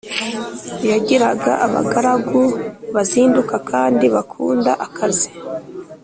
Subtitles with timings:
[0.89, 2.43] Yagiraga abagaragu
[2.95, 5.29] bazinduka kandi bakunda akazi